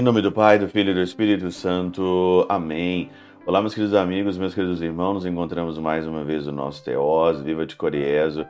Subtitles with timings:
[0.00, 2.46] Em nome do Pai, do Filho e do Espírito Santo.
[2.48, 3.10] Amém.
[3.44, 5.12] Olá, meus queridos amigos, meus queridos irmãos.
[5.12, 8.46] Nos encontramos mais uma vez no nosso Teós, Viva de Coriezo,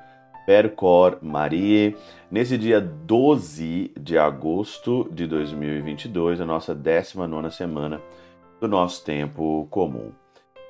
[0.47, 1.93] Percor Maria.
[2.31, 8.01] Nesse dia 12 de agosto de 2022, a nossa 19 semana
[8.61, 10.13] do nosso tempo comum.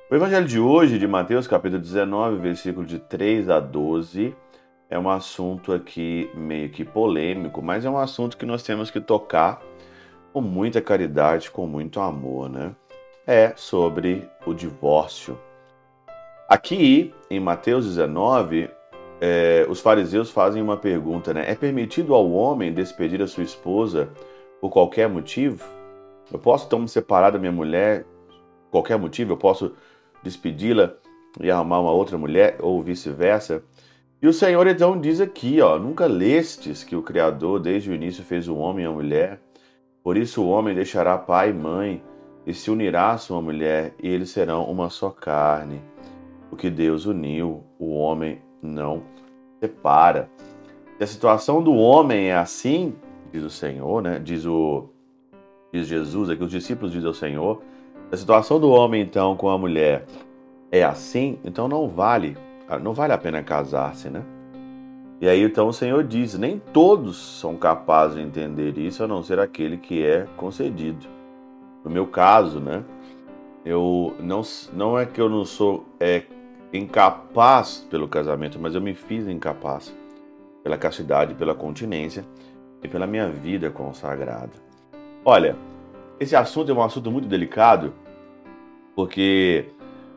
[0.09, 4.35] O evangelho de hoje, de Mateus, capítulo 19, versículo de 3 a 12,
[4.89, 8.99] é um assunto aqui meio que polêmico, mas é um assunto que nós temos que
[8.99, 9.61] tocar
[10.33, 12.75] com muita caridade, com muito amor, né?
[13.25, 15.37] É sobre o divórcio.
[16.47, 18.69] Aqui, em Mateus 19,
[19.19, 21.49] é, os fariseus fazem uma pergunta, né?
[21.49, 24.09] É permitido ao homem despedir a sua esposa
[24.59, 25.63] por qualquer motivo?
[26.31, 28.03] Eu posso então me separar da minha mulher
[28.65, 29.33] por qualquer motivo?
[29.33, 29.73] Eu posso
[30.23, 30.93] despedi-la
[31.39, 33.63] e arrumar uma outra mulher ou vice-versa?
[34.21, 38.23] E o Senhor então diz aqui, ó, nunca lestes que o Criador desde o início
[38.23, 39.39] fez o homem e a mulher?
[40.03, 42.03] Por isso o homem deixará pai e mãe
[42.45, 45.81] e se unirá à sua mulher, e eles serão uma só carne.
[46.51, 49.03] O que Deus uniu, o homem não
[49.59, 50.29] separa.
[50.97, 52.95] Se a situação do homem é assim,
[53.31, 54.19] diz o Senhor, né?
[54.19, 54.89] Diz o
[55.71, 57.61] diz Jesus, aqui os discípulos dizem ao Senhor,
[58.11, 60.05] a situação do homem então com a mulher
[60.69, 62.35] é assim, então não vale
[62.79, 64.23] não vale a pena casar-se, né?
[65.21, 69.21] E aí então o Senhor diz: nem todos são capazes de entender isso, a não
[69.21, 71.05] ser aquele que é concedido.
[71.85, 72.83] No meu caso, né?
[73.63, 74.41] Eu não,
[74.73, 76.23] não é que eu não sou é,
[76.73, 79.95] incapaz pelo casamento, mas eu me fiz incapaz
[80.63, 82.25] pela castidade, pela continência
[82.83, 84.53] e pela minha vida consagrada.
[85.23, 85.55] Olha,
[86.19, 87.93] esse assunto é um assunto muito delicado,
[88.95, 89.65] porque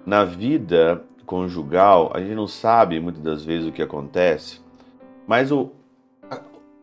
[0.07, 4.64] na vida conjugal, a gente não sabe muitas das vezes o que acontece,
[5.27, 5.73] mas o,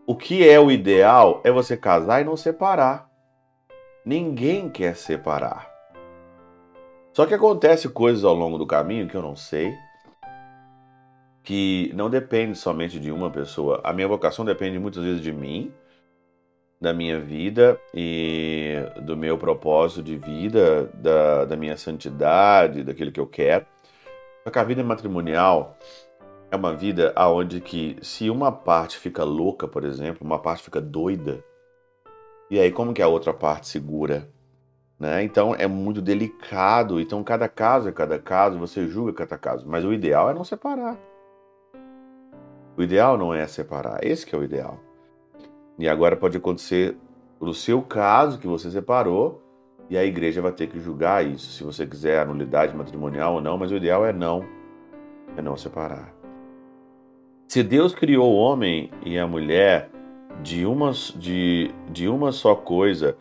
[0.05, 3.09] o que é o ideal é você casar e não separar.
[4.05, 5.69] Ninguém quer separar.
[7.13, 9.73] Só que acontece coisas ao longo do caminho que eu não sei,
[11.43, 13.81] que não depende somente de uma pessoa.
[13.83, 15.71] A minha vocação depende muitas vezes de mim,
[16.79, 23.19] da minha vida e do meu propósito de vida, da, da minha santidade, daquilo que
[23.19, 23.65] eu quero.
[24.43, 25.77] Só que a vida matrimonial
[26.51, 30.81] é uma vida aonde que se uma parte fica louca, por exemplo, uma parte fica
[30.81, 31.43] doida,
[32.49, 34.27] e aí como que a outra parte segura?
[34.99, 35.23] Né?
[35.23, 36.99] Então é muito delicado.
[36.99, 39.65] Então cada caso é cada caso, você julga cada caso.
[39.65, 40.97] Mas o ideal é não separar.
[42.77, 44.05] O ideal não é separar.
[44.05, 44.77] Esse que é o ideal.
[45.79, 46.97] E agora pode acontecer
[47.39, 49.41] no seu caso que você separou,
[49.89, 53.41] e a igreja vai ter que julgar isso, se você quiser a nulidade matrimonial ou
[53.41, 54.45] não, mas o ideal é não,
[55.35, 56.20] é não separar.
[57.51, 59.89] Se Deus criou o homem e a mulher
[60.41, 63.17] de uma, de, de uma só coisa,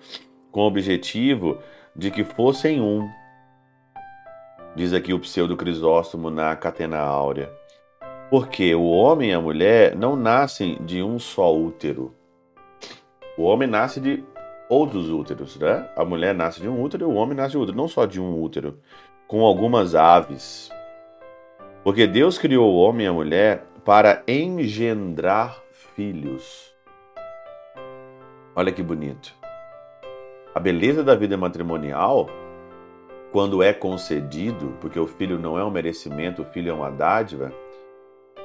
[0.52, 1.58] com o objetivo
[1.96, 3.10] de que fossem um,
[4.76, 7.50] diz aqui o pseudo Crisóstomo na Catena Áurea,
[8.30, 12.14] porque o homem e a mulher não nascem de um só útero.
[13.36, 14.22] O homem nasce de
[14.68, 15.90] outros úteros, né?
[15.96, 18.20] A mulher nasce de um útero e o homem nasce de útero, não só de
[18.20, 18.78] um útero,
[19.26, 20.70] com algumas aves.
[21.82, 25.62] Porque Deus criou o homem e a mulher para engendrar
[25.94, 26.74] filhos.
[28.54, 29.34] Olha que bonito.
[30.54, 32.28] A beleza da vida matrimonial,
[33.32, 37.52] quando é concedido, porque o filho não é um merecimento, o filho é uma dádiva,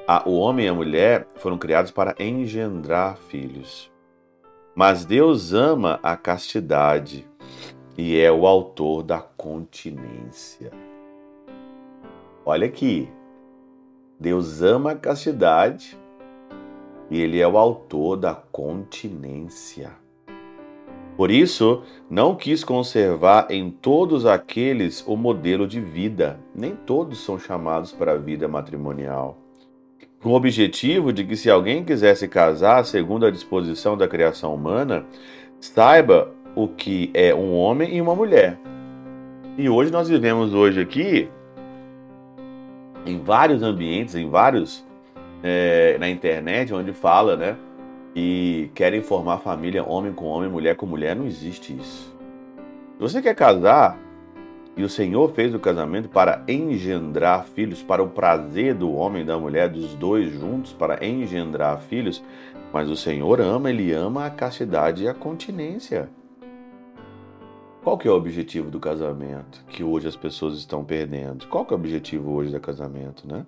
[0.07, 3.91] a, o homem e a mulher foram criados para engendrar filhos.
[4.75, 7.27] Mas Deus ama a castidade
[7.97, 10.71] e é o autor da continência.
[12.45, 13.09] Olha aqui.
[14.19, 15.97] Deus ama a castidade
[17.09, 19.91] e ele é o autor da continência.
[21.15, 26.39] Por isso, não quis conservar em todos aqueles o modelo de vida.
[26.53, 29.37] Nem todos são chamados para a vida matrimonial
[30.25, 35.05] com o objetivo de que se alguém quisesse casar segundo a disposição da criação humana,
[35.59, 38.57] saiba o que é um homem e uma mulher.
[39.55, 41.29] E hoje nós vivemos hoje aqui
[43.05, 44.85] em vários ambientes, em vários
[45.43, 47.55] é, na internet, onde fala, né,
[48.15, 52.13] e querem formar família homem com homem, mulher com mulher, não existe isso.
[52.95, 53.99] Se você quer casar,
[54.77, 59.25] e o Senhor fez o casamento para engendrar filhos, para o prazer do homem e
[59.25, 62.21] da mulher, dos dois juntos, para engendrar filhos.
[62.73, 66.09] Mas o Senhor ama, ele ama a castidade e a continência.
[67.85, 71.45] Qual que é o objetivo do casamento que hoje as pessoas estão perdendo?
[71.45, 73.45] Qual que é o objetivo hoje do casamento, né?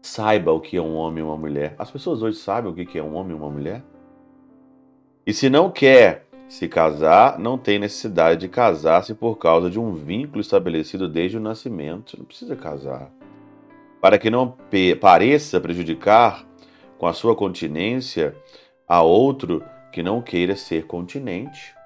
[0.00, 1.74] Saiba o que é um homem e uma mulher.
[1.78, 3.84] As pessoas hoje sabem o que é um homem e uma mulher?
[5.26, 9.92] E se não quer se casar, não tem necessidade de casar-se por causa de um
[9.92, 12.16] vínculo estabelecido desde o nascimento.
[12.16, 13.10] Não precisa casar.
[14.00, 14.56] Para que não
[14.98, 16.42] pareça prejudicar
[16.96, 18.34] com a sua continência
[18.88, 19.62] a outro
[19.92, 21.76] que não queira ser continente.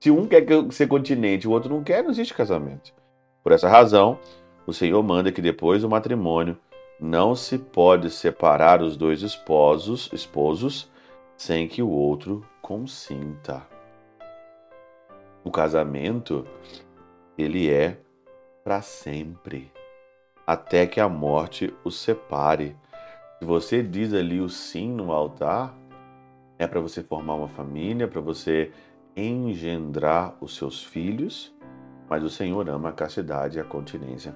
[0.00, 2.94] Se um quer ser continente e o outro não quer, não existe casamento.
[3.42, 4.18] Por essa razão,
[4.64, 6.56] o Senhor manda que depois do matrimônio
[7.00, 10.88] não se pode separar os dois esposos, esposos
[11.36, 13.66] sem que o outro consinta.
[15.42, 16.46] O casamento,
[17.36, 17.98] ele é
[18.62, 19.72] para sempre,
[20.46, 22.76] até que a morte os separe.
[23.38, 25.74] Se você diz ali o sim no altar,
[26.58, 28.72] é para você formar uma família, para você
[29.18, 31.54] engendrar os seus filhos,
[32.08, 34.34] mas o Senhor ama a castidade e a continência.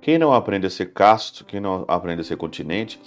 [0.00, 3.00] Quem não aprende a ser casto, quem não aprende a ser continente,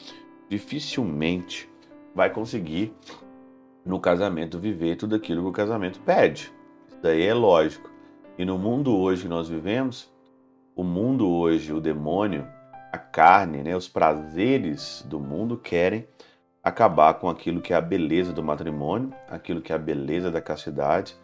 [0.49, 1.69] dificilmente
[2.13, 2.93] vai conseguir
[3.85, 6.51] no casamento viver tudo aquilo que o casamento pede.
[6.87, 7.89] Isso daí é lógico.
[8.37, 10.11] E no mundo hoje que nós vivemos,
[10.75, 12.47] o mundo hoje, o demônio,
[12.91, 16.07] a carne, né, os prazeres do mundo querem
[16.63, 20.41] acabar com aquilo que é a beleza do matrimônio, aquilo que é a beleza da
[20.41, 21.15] castidade,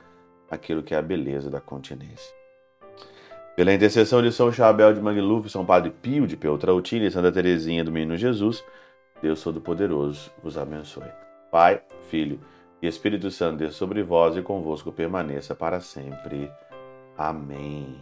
[0.49, 2.35] aquilo que é a beleza da continência.
[3.55, 7.83] Pela intercessão de São Chabel de Mangluf, São Padre Pio de Peltrautina e Santa Teresinha
[7.83, 8.63] do Menino Jesus,
[9.21, 11.09] Deus Todo-Poderoso vos abençoe.
[11.51, 12.39] Pai, Filho
[12.81, 16.51] e Espírito Santo, Deus sobre vós e convosco permaneça para sempre.
[17.17, 17.99] Amém.